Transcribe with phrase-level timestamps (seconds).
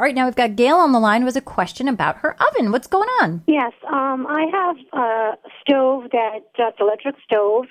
[0.00, 2.72] All right, now we've got Gail on the line with a question about her oven.
[2.72, 3.42] What's going on?
[3.46, 7.66] Yes, um, I have a stove that that's electric stove,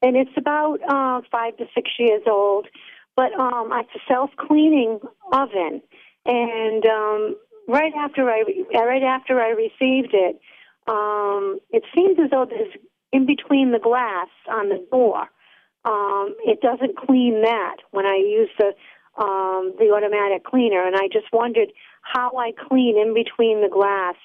[0.00, 2.68] and it's about uh, five to six years old.
[3.16, 5.00] But um, it's a self cleaning
[5.32, 5.82] oven,
[6.24, 7.34] and um,
[7.66, 10.40] right after I right after I received it,
[10.86, 12.74] um, it seems as though there's
[13.12, 15.22] in between the glass on the door.
[15.84, 18.72] Um, it doesn't clean that when I use the
[19.16, 24.16] um, the automatic cleaner, and I just wondered how I clean in between the glass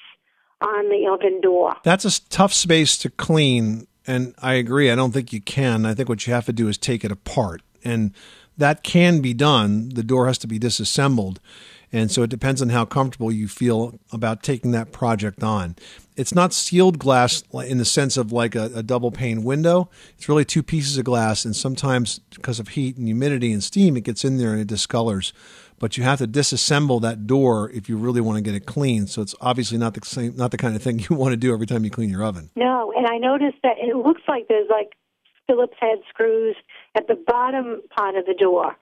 [0.61, 1.75] on the open door.
[1.83, 4.89] That's a tough space to clean, and I agree.
[4.89, 5.85] I don't think you can.
[5.85, 8.13] I think what you have to do is take it apart, and
[8.57, 9.89] that can be done.
[9.89, 11.39] The door has to be disassembled.
[11.91, 15.75] And so it depends on how comfortable you feel about taking that project on.
[16.17, 19.89] It's not sealed glass in the sense of like a, a, double pane window.
[20.17, 23.95] It's really two pieces of glass, and sometimes because of heat and humidity and steam,
[23.95, 25.31] it gets in there and it discolors.
[25.79, 29.05] But you have to disassemble that door if you really want to get it clean.
[29.05, 31.53] So it's obviously not the same, not the kind of thing you want to do
[31.53, 32.49] every time you clean your oven.
[32.55, 34.93] No, and I noticed that it looks like there's like
[35.47, 36.55] Phillips head screws
[36.95, 38.75] at the bottom part of the door,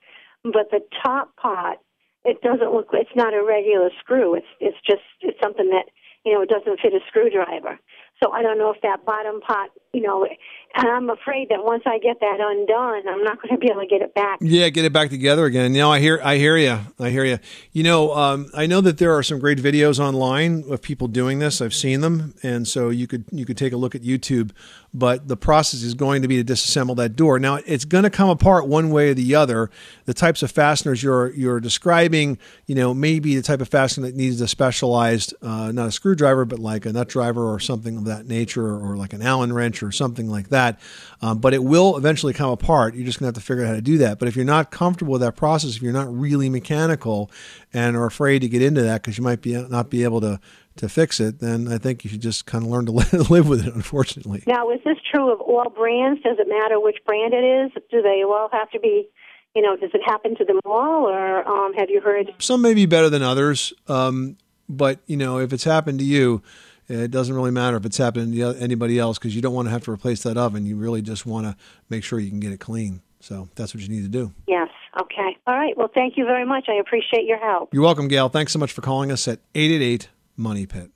[0.44, 1.78] but the top part
[2.24, 4.34] it doesn't look it's not a regular screw.
[4.34, 5.86] It's it's just it's something that
[6.24, 7.78] you know it doesn't fit a screwdriver.
[8.22, 10.26] So i don't know if that bottom part you know
[10.74, 13.80] and i'm afraid that once i get that undone i'm not going to be able
[13.80, 14.38] to get it back.
[14.42, 15.74] Yeah get it back together again.
[15.74, 17.38] You know i hear i hear you i hear you
[17.72, 21.38] you know um, i know that there are some great videos online of people doing
[21.38, 21.62] this.
[21.62, 24.50] I've seen them and so you could you could take a look at youtube
[24.96, 27.38] but the process is going to be to disassemble that door.
[27.38, 29.70] Now it's going to come apart one way or the other.
[30.06, 34.16] The types of fasteners you're you're describing, you know, maybe the type of fastener that
[34.16, 38.04] needs a specialized, uh, not a screwdriver, but like a nut driver or something of
[38.06, 40.80] that nature, or like an Allen wrench or something like that.
[41.22, 42.94] Um, but it will eventually come apart.
[42.94, 44.18] You're just going to have to figure out how to do that.
[44.18, 47.30] But if you're not comfortable with that process, if you're not really mechanical
[47.72, 50.40] and are afraid to get into that because you might be not be able to
[50.76, 52.92] to fix it, then I think you should just kind of learn to
[53.30, 54.42] live with it, unfortunately.
[54.46, 56.22] Now, is this true of all brands?
[56.22, 57.82] Does it matter which brand it is?
[57.90, 59.08] Do they all have to be,
[59.54, 62.34] you know, does it happen to them all, or um, have you heard?
[62.38, 64.36] Some may be better than others, um,
[64.68, 66.42] but, you know, if it's happened to you,
[66.88, 69.66] Uh, it doesn't really matter if it's happening to anybody else because you don't want
[69.66, 70.66] to have to replace that oven.
[70.66, 71.56] You really just want to
[71.88, 73.02] make sure you can get it clean.
[73.20, 74.32] So that's what you need to do.
[74.46, 74.68] Yes.
[75.00, 75.36] Okay.
[75.46, 75.76] All right.
[75.76, 76.66] Well, thank you very much.
[76.68, 77.74] I appreciate your help.
[77.74, 78.28] You're welcome, Gail.
[78.28, 80.90] Thanks so much for calling us at 888 Money Pit.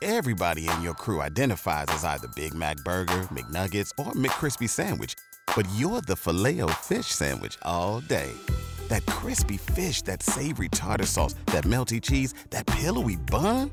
[0.00, 5.14] Everybody in your crew identifies as either Big Mac Burger, McNuggets, or McCrispy Sandwich,
[5.56, 8.30] but you're the filet fish Sandwich all day.
[8.88, 13.72] That crispy fish, that savory tartar sauce, that melty cheese, that pillowy bun.